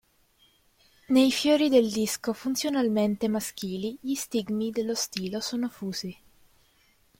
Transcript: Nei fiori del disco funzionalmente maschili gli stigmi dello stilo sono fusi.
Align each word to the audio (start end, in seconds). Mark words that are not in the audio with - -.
Nei 1.09 1.29
fiori 1.31 1.69
del 1.69 1.87
disco 1.91 2.33
funzionalmente 2.33 3.27
maschili 3.27 3.95
gli 4.01 4.15
stigmi 4.15 4.71
dello 4.71 4.95
stilo 4.95 5.39
sono 5.41 5.69
fusi. 5.69 6.17